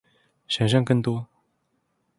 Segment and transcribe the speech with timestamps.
[0.47, 1.27] 想像更多